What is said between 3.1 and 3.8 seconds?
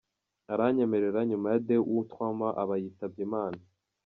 Imana.